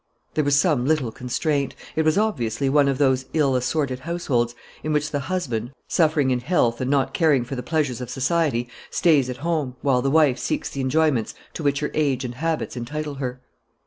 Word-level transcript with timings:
There 0.33 0.43
was 0.43 0.55
some 0.59 0.87
little 0.87 1.11
constraint. 1.11 1.75
It 1.95 2.03
was 2.03 2.17
obviously 2.17 2.69
one 2.69 2.87
of 2.87 2.97
those 2.97 3.25
ill 3.33 3.55
assorted 3.55 3.99
households 3.99 4.55
in 4.81 4.93
which 4.93 5.11
the 5.11 5.19
husband, 5.19 5.73
suffering 5.87 6.31
in 6.31 6.39
health 6.39 6.81
and 6.81 6.89
not 6.89 7.13
caring 7.13 7.43
for 7.45 7.55
the 7.55 7.61
pleasures 7.61 8.01
of 8.01 8.09
society, 8.09 8.67
stays 8.89 9.29
at 9.29 9.37
home, 9.45 9.75
while 9.83 10.01
the 10.01 10.09
wife 10.09 10.39
seeks 10.39 10.69
the 10.71 10.81
enjoyments 10.81 11.35
to 11.53 11.61
which 11.61 11.81
her 11.81 11.91
age 11.93 12.25
and 12.25 12.33
habits 12.33 12.75
entitle 12.75 13.13
her. 13.13 13.41